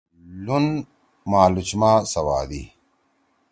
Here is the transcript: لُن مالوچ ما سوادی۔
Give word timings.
لُن 0.45 0.65
مالوچ 1.29 1.69
ما 1.79 1.91
سوادی۔ 2.13 2.63